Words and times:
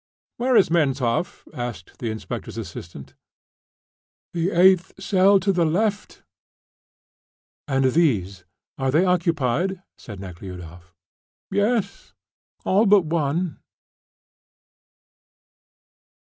"Where 0.37 0.55
is 0.57 0.71
Menshoff?" 0.71 1.47
asked 1.53 1.99
the 1.99 2.09
inspector's 2.09 2.57
assistant. 2.57 3.13
"The 4.33 4.49
eighth 4.49 4.93
cell 4.99 5.39
to 5.41 5.51
the 5.53 5.63
left." 5.63 6.23
"And 7.67 7.85
these? 7.85 8.43
Are 8.79 8.89
they 8.89 9.05
occupied?" 9.05 9.83
asked 9.99 10.19
Nekhludoff. 10.19 10.95
"Yes, 11.51 12.15
all 12.65 12.87
but 12.87 13.05
one." 13.05 13.59